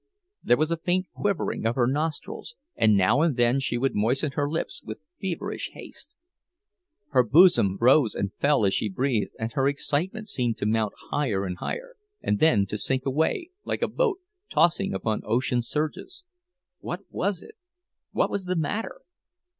[0.41, 4.31] There was a faint quivering of her nostrils; and now and then she would moisten
[4.31, 6.15] her lips with feverish haste.
[7.09, 11.45] Her bosom rose and fell as she breathed, and her excitement seemed to mount higher
[11.45, 14.17] and higher, and then to sink away again, like a boat
[14.49, 16.23] tossing upon ocean surges.
[16.79, 17.53] What was it?
[18.11, 19.01] What was the matter?